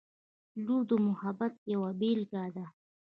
[0.63, 2.65] •لور د محبت یوه بېلګه ده.